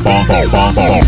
[0.00, 1.06] bonkers, bonkers.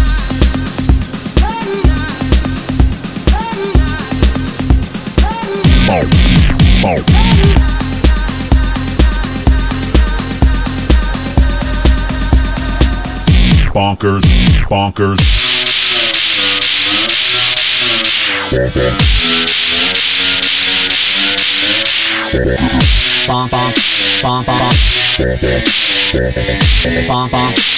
[23.27, 23.75] Bonk, bonk,
[24.22, 24.75] bonk, bonk.
[27.09, 27.78] Bonk, bonk,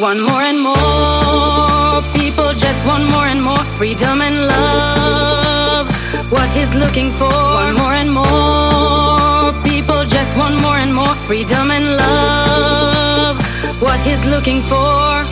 [0.00, 2.02] One more and more.
[2.14, 5.90] People just want more and more freedom and love.
[6.30, 7.26] What he's looking for.
[7.26, 9.50] One more and more.
[9.64, 13.42] People just want more and more freedom and love.
[13.82, 15.24] What he's looking for.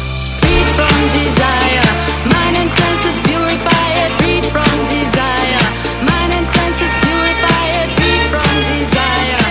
[0.43, 1.87] Freed from desire.
[2.35, 4.11] Mind and senses purify it.
[4.19, 5.63] Freed from desire.
[6.11, 7.89] Mind and senses purify it.
[7.95, 9.46] Freed from desire.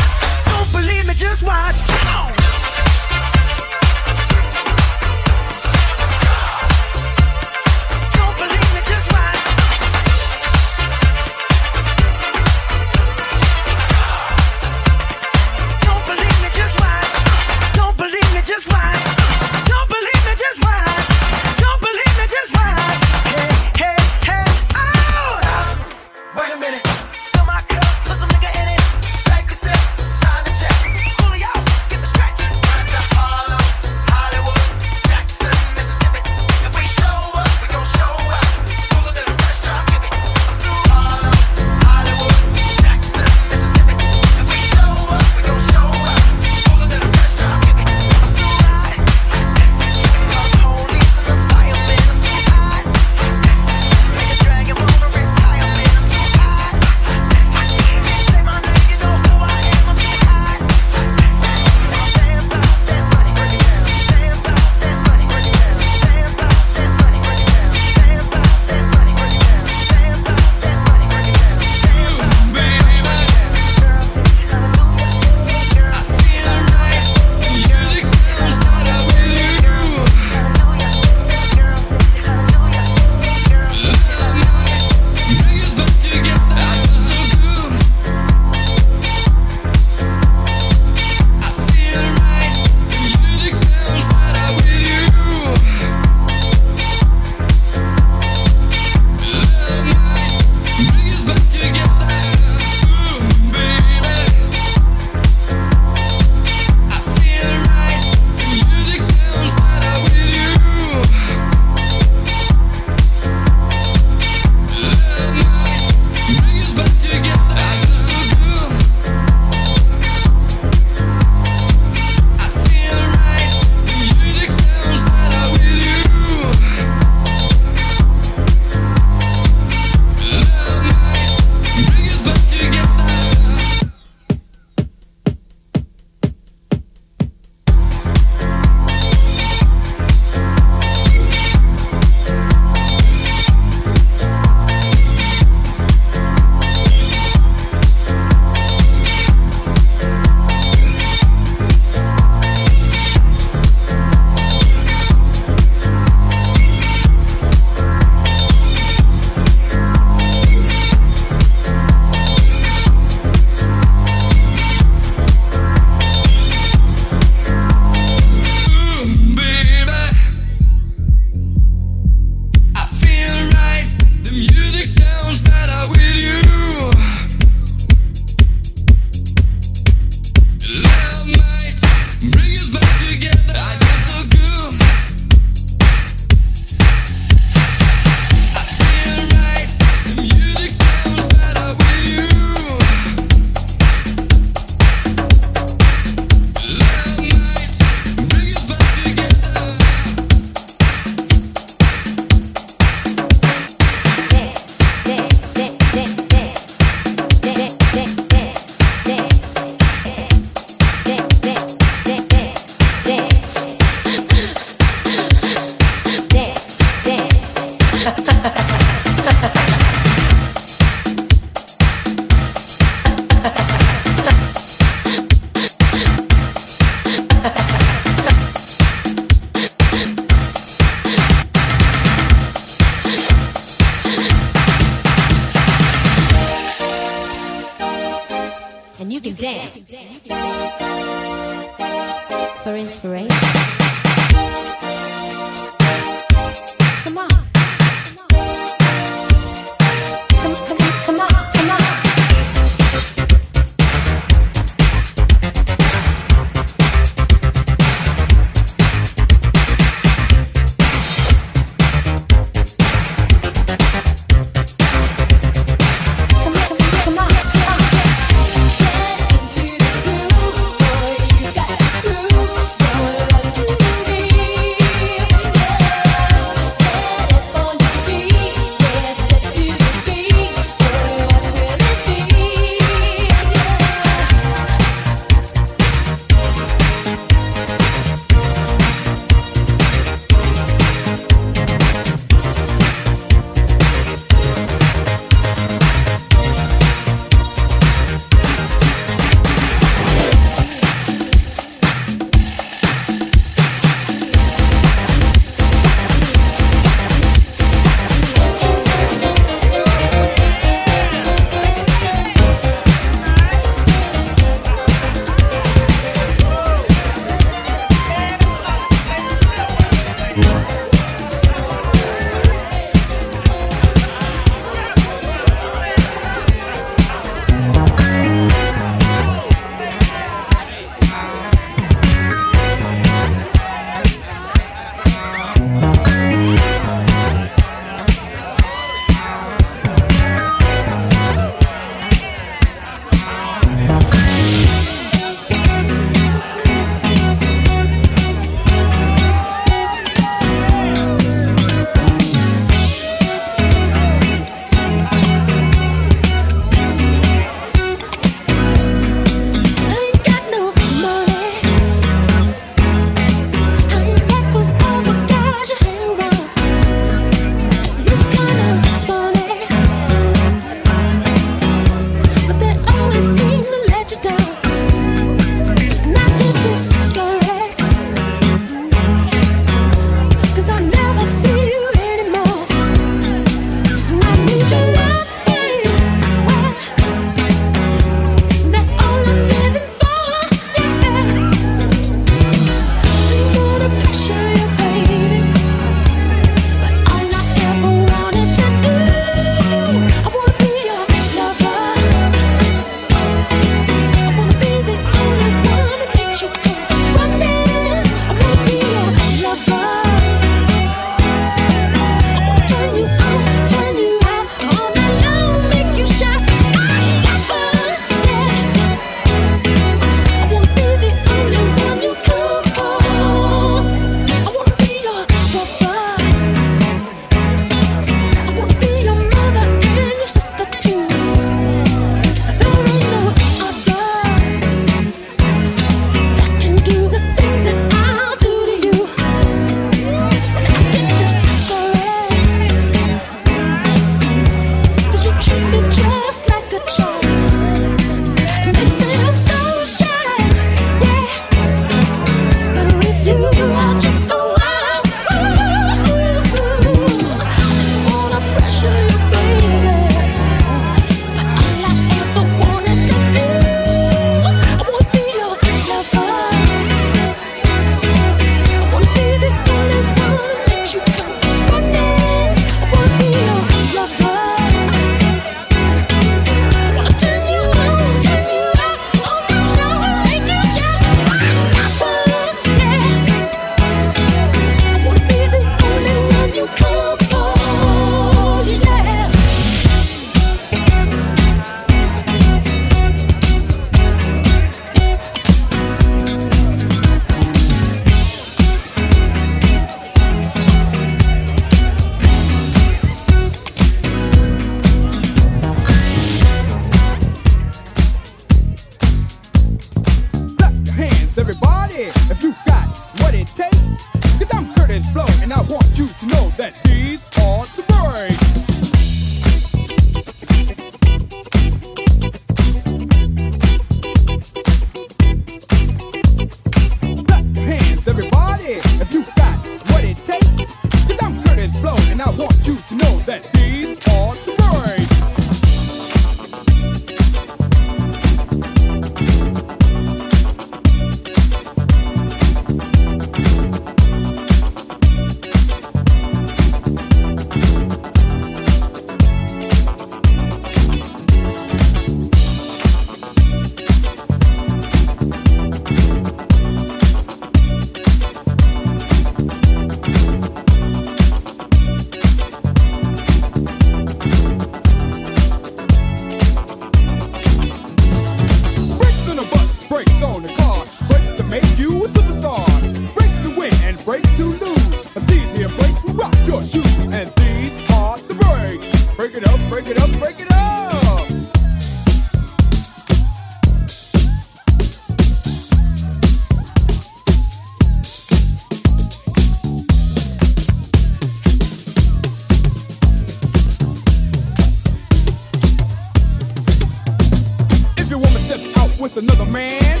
[599.20, 600.00] Another man,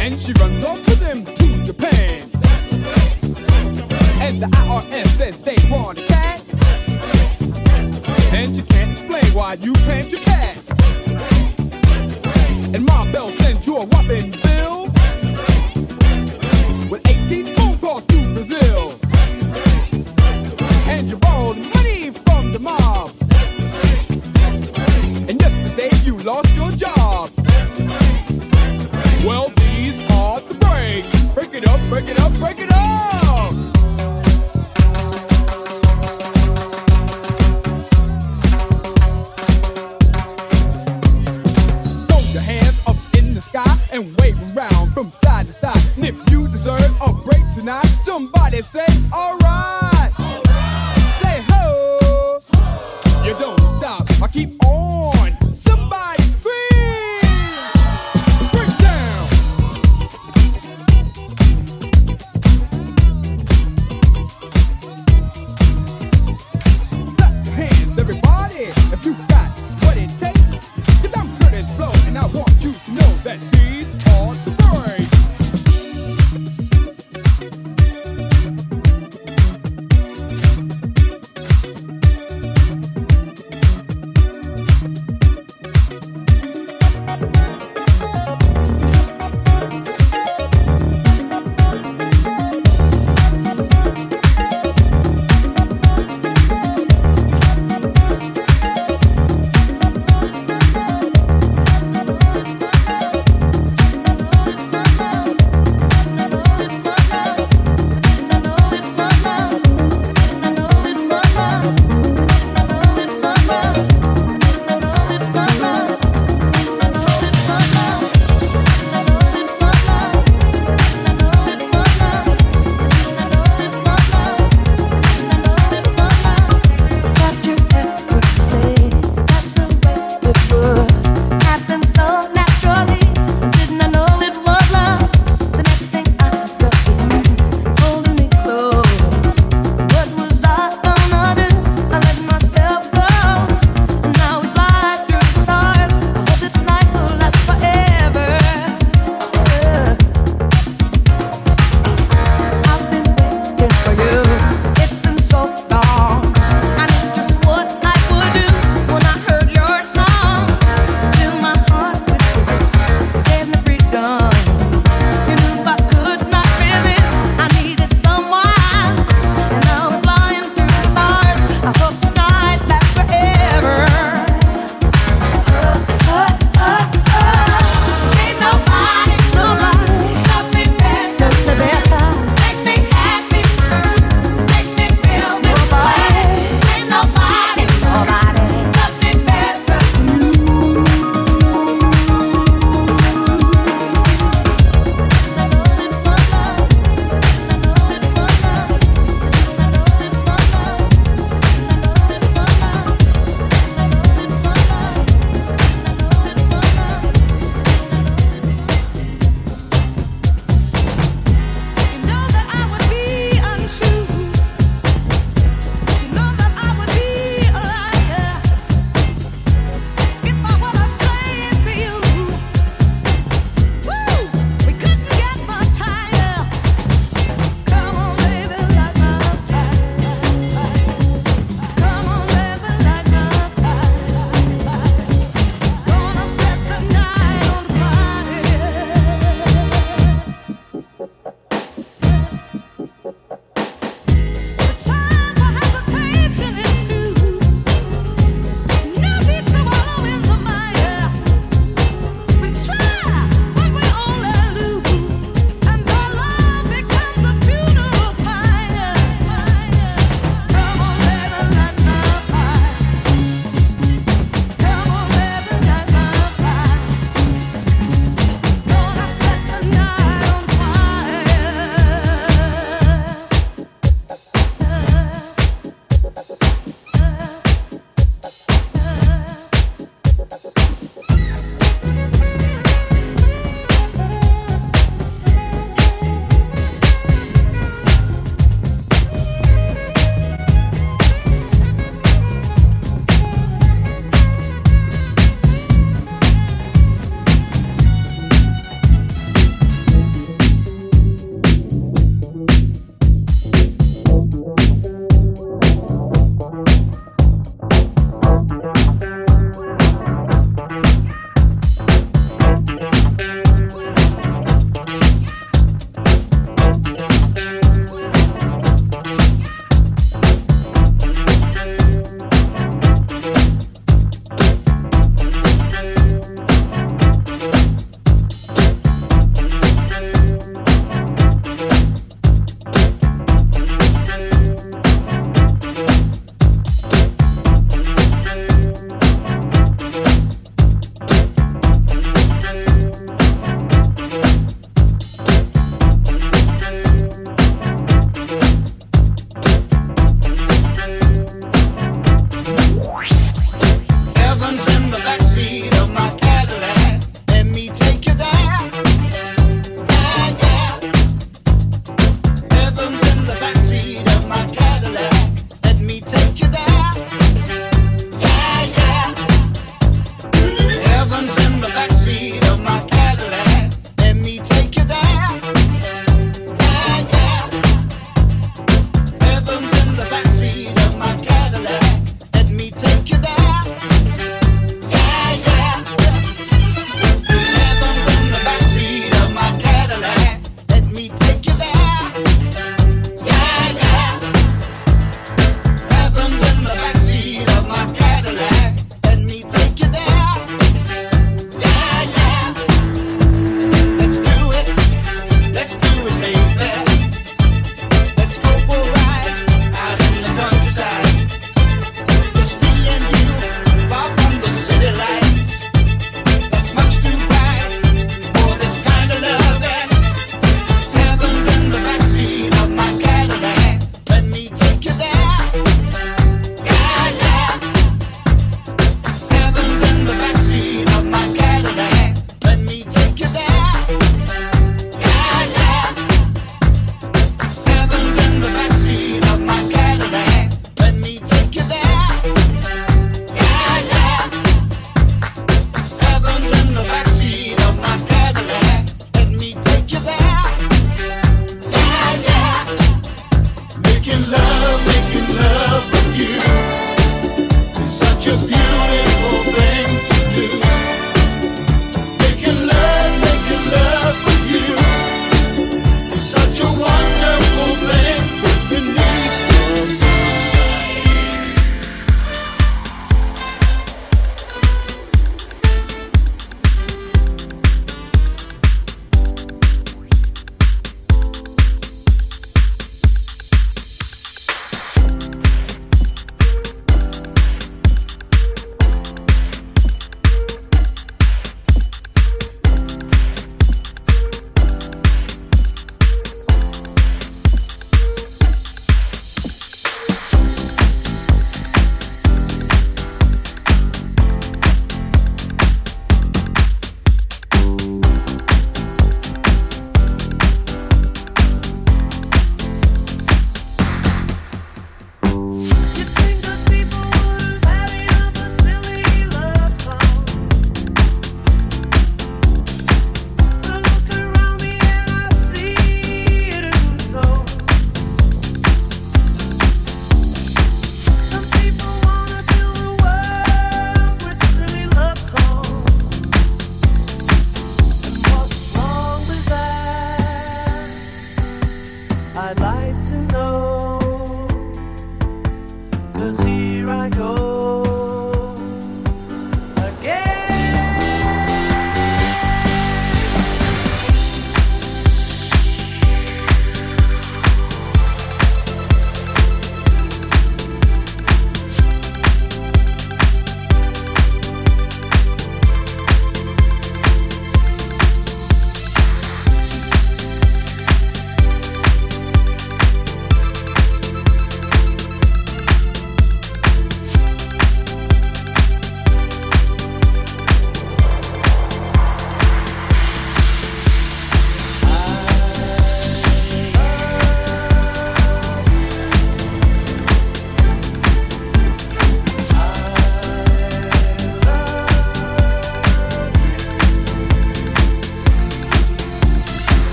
[0.00, 2.20] and she runs off with him to Japan,
[4.20, 6.42] and the IRS says they want a cat,
[8.32, 10.56] and you can't explain why you claimed your cat,
[12.74, 14.86] and Ma Bell sends you a whopping bill.
[16.90, 18.92] With 18 phone calls to Brazil,
[20.90, 23.10] and you borrowed money from the mob.
[25.28, 26.93] And yesterday you lost your job.
[29.24, 31.26] Well, these are the breaks.
[31.34, 33.23] Break it up, break it up, break it up.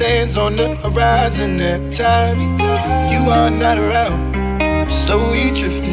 [0.00, 2.38] sands on the horizon every time
[3.12, 4.34] you are not around.
[4.62, 5.89] I'm slowly drifting.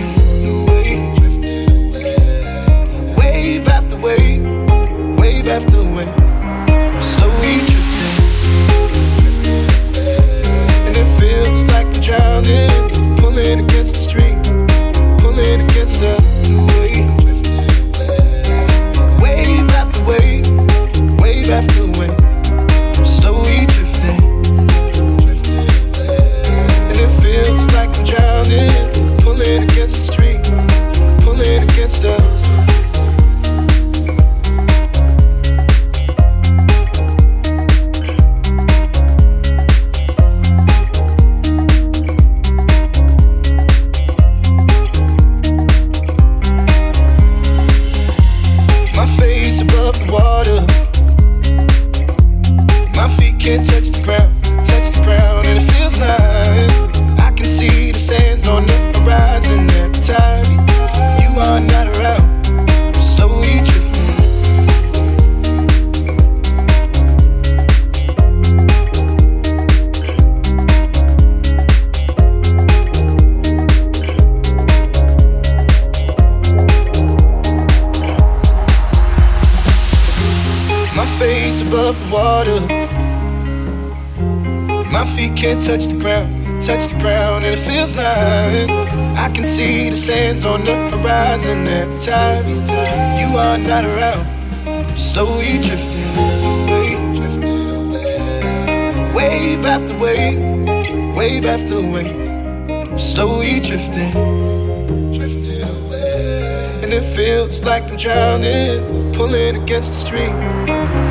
[107.79, 109.13] like I'm drowning.
[109.13, 110.33] Pulling against the stream,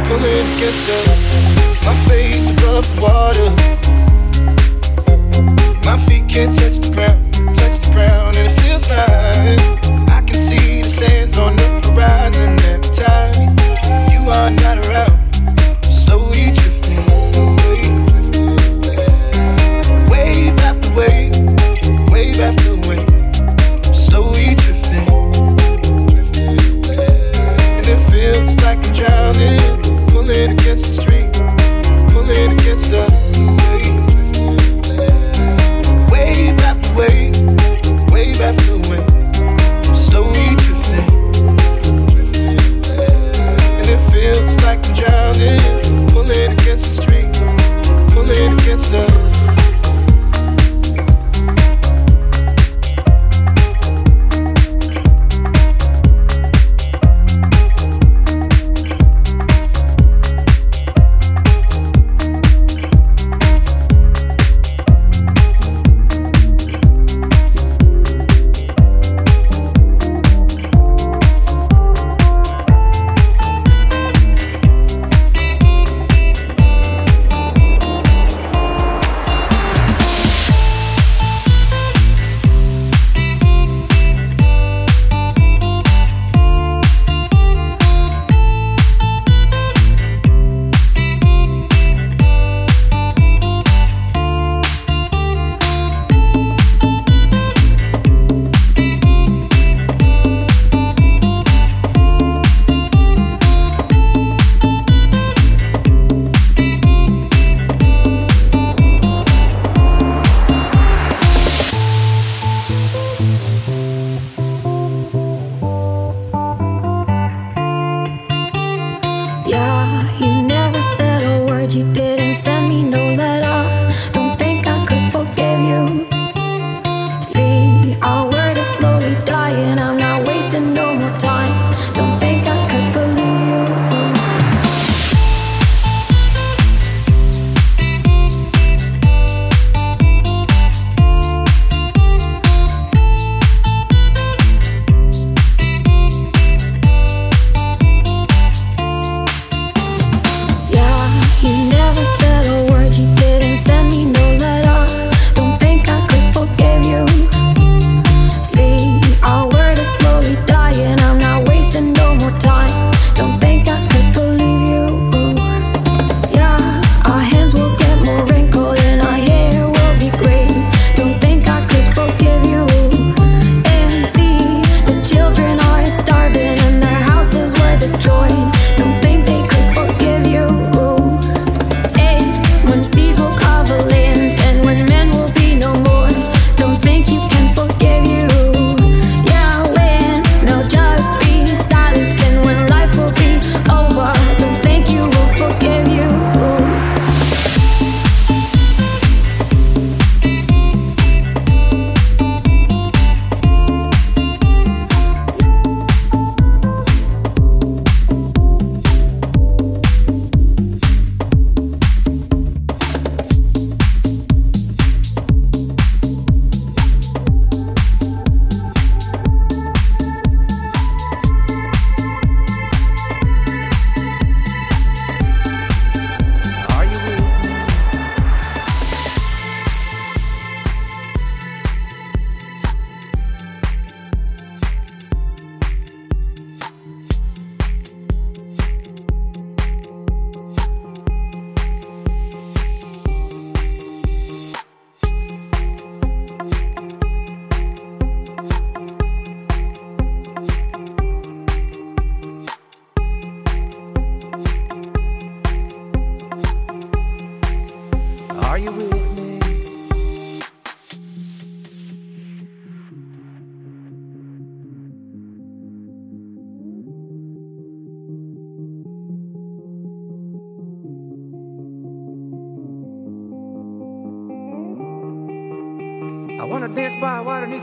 [0.06, 0.98] pulling against the.
[1.86, 3.50] My face above water.
[5.84, 6.95] My feet can't touch the ground.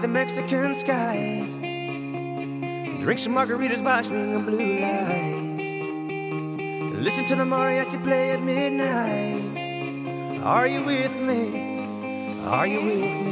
[0.04, 1.16] the Mexican sky.
[3.02, 5.64] Drink some margaritas by string of blue lights.
[7.02, 9.53] Listen to the mariachi play at midnight.
[10.44, 12.42] Are you with me?
[12.46, 13.23] Are you with me?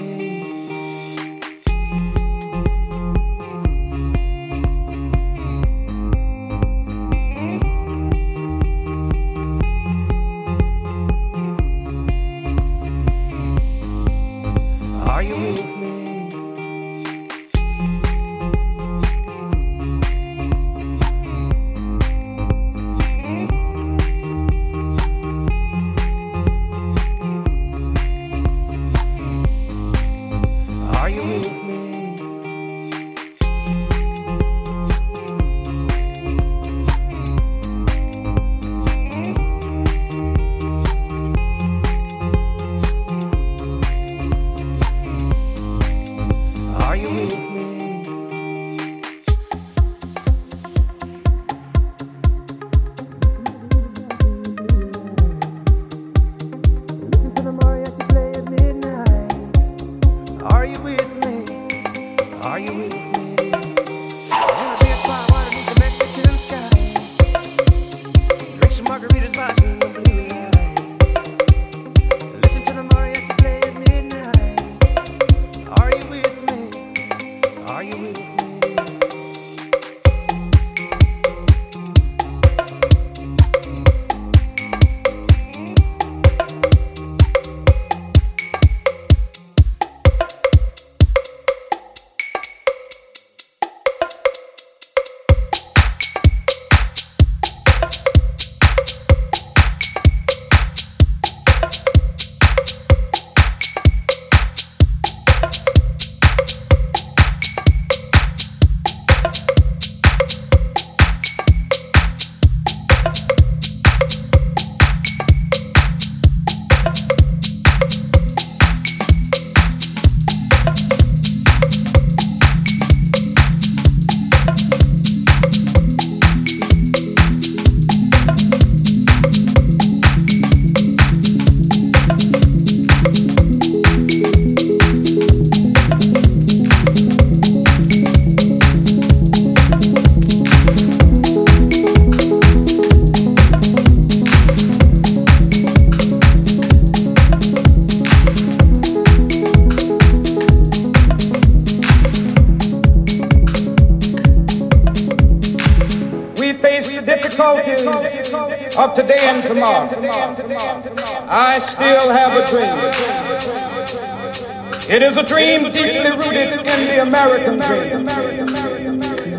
[165.11, 168.07] is a dream deeply rooted in the American dream.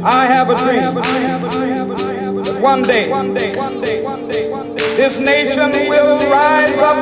[0.04, 0.94] I have a dream
[2.60, 3.08] one day
[4.96, 6.96] this nation will rise up,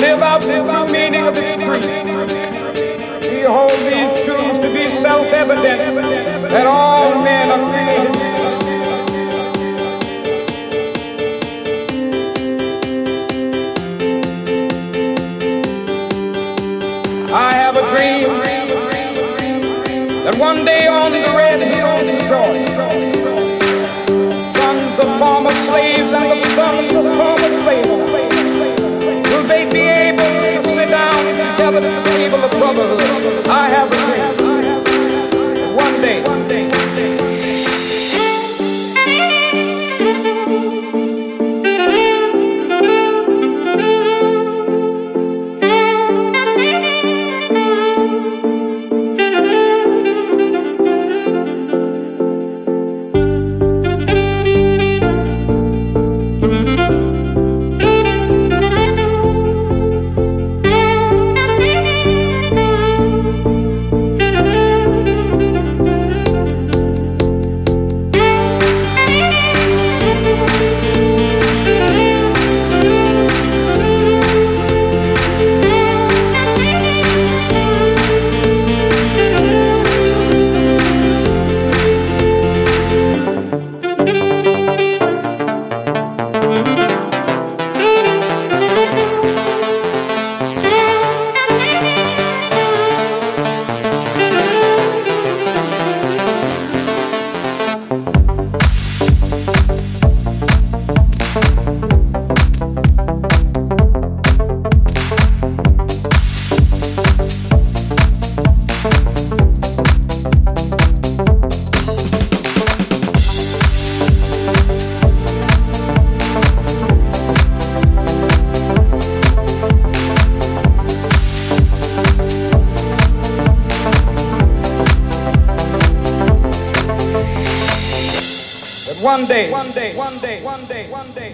[0.00, 2.06] live out the meaning of its creed.
[3.30, 8.31] We hold these truths to be self-evident that all men are created.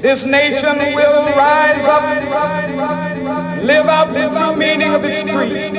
[0.00, 2.02] This nation will rise up,
[3.62, 5.76] live out the true meaning of its creed.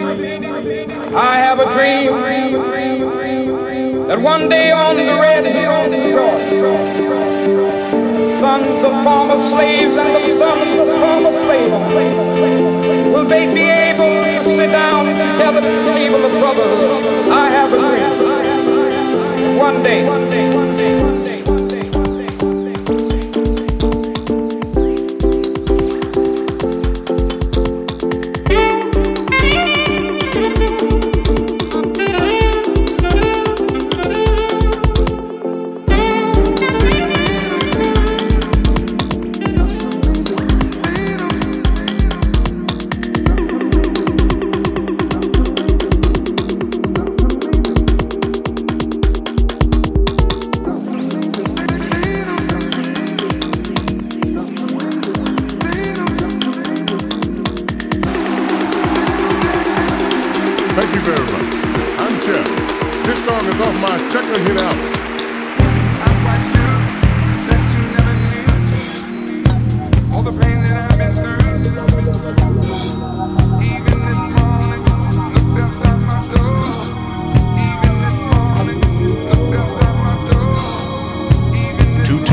[1.16, 2.12] I have a dream
[4.08, 6.76] that one day on the red hills of Georgia,
[8.40, 9.79] sons of former slaves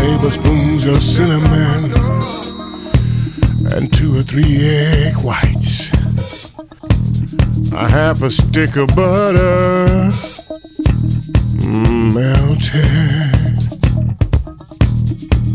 [0.06, 1.92] tablespoons of cinnamon
[3.72, 5.90] and two or three egg whites.
[7.72, 10.12] A half a stick of butter
[11.58, 13.58] mm, melted.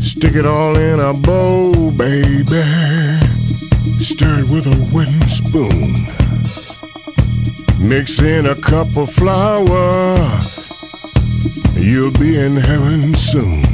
[0.03, 2.65] Stick it all in a bowl, baby.
[4.03, 5.91] Stir it with a wooden spoon.
[7.88, 10.18] Mix in a cup of flour.
[11.76, 13.70] You'll be in heaven soon.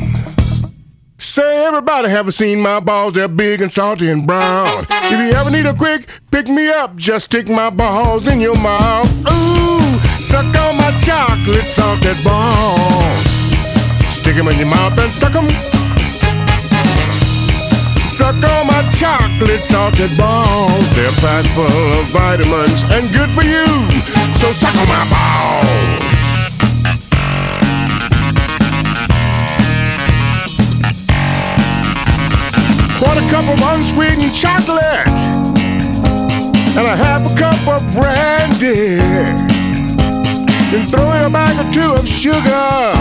[1.38, 3.14] Say, everybody haven't seen my balls.
[3.14, 4.88] They're big and salty and brown.
[4.90, 8.58] If you ever need a quick pick me up, just stick my balls in your
[8.58, 9.08] mouth.
[9.30, 13.22] Ooh, suck on my chocolate salted balls.
[14.10, 15.48] Stick 'em in your mouth and suck 'em.
[18.10, 20.90] Suck on my chocolate salted balls.
[20.96, 23.68] They're packed full of vitamins and good for you.
[24.34, 26.17] So suck on my balls.
[33.00, 35.08] Quarter cup of unsweetened chocolate
[36.78, 38.98] and a half a cup of brandy.
[40.72, 42.94] Then throw in a bag or two of sugar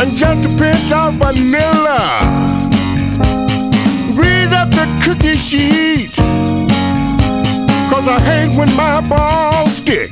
[0.00, 2.20] and just a pinch of vanilla.
[4.14, 6.14] Grease up the cookie sheet,
[7.90, 10.10] cause I hate when my balls stick.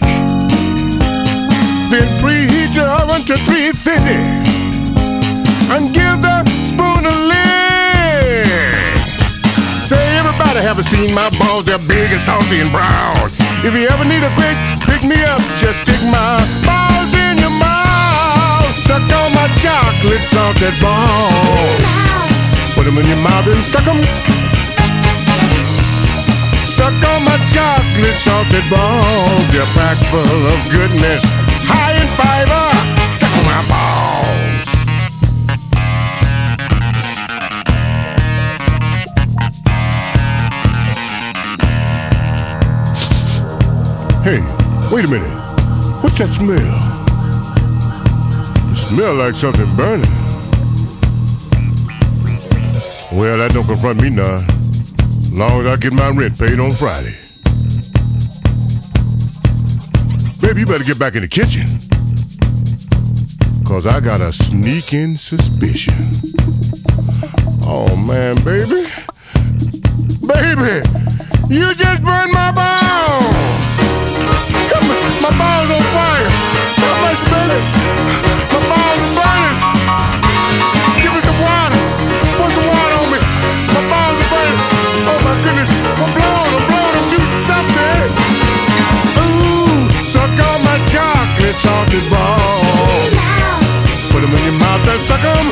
[1.91, 4.55] Then preheat your oven to 350
[5.73, 6.34] and give the
[10.85, 13.17] seen my balls, they're big and salty and brown.
[13.65, 17.55] If you ever need a quick pick me up, just stick my balls in your
[17.57, 18.69] mouth.
[18.77, 21.81] Suck on my chocolate salted balls.
[22.77, 24.01] Put them in your mouth and suck them.
[26.69, 29.45] Suck on my chocolate salted balls.
[29.53, 31.25] They're packed full of goodness,
[31.65, 32.64] high in fiber.
[44.25, 44.41] Hey,
[44.91, 45.29] wait a minute.
[46.03, 46.57] What's that smell?
[48.73, 50.09] It smell like something burning.
[53.13, 54.47] Well, that don't confront me none.
[55.31, 57.15] Long as I get my rent paid on Friday.
[60.41, 61.67] Baby, you better get back in the kitchen.
[63.67, 65.93] Cause I got a sneaking suspicion.
[67.63, 68.87] Oh man, baby.
[70.27, 70.81] Baby,
[71.55, 73.64] you just burned my balls!
[75.25, 76.29] My balls on fire!
[76.85, 77.57] How much, baby?
[78.53, 79.57] My balls burning!
[81.01, 81.81] Give me some water!
[82.37, 83.21] Put some water on me!
[83.73, 84.61] My balls burning!
[85.09, 85.73] Oh my goodness!
[85.97, 88.05] I'm blowing, I'm blowing, I'm doing something!
[89.17, 93.09] Ooh, suck on my chocolate salted balls!
[94.13, 95.47] Put them in your mouth and suck them!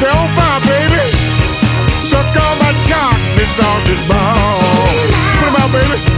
[0.00, 1.04] They're on fire, baby!
[2.00, 5.04] Suck on my chocolate salted balls!
[5.36, 6.17] Put them out, baby!